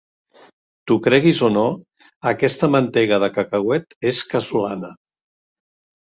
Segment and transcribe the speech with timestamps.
[0.91, 1.65] T'ho creguis o no,
[2.31, 4.91] aquesta mantega de cacauet és casolana.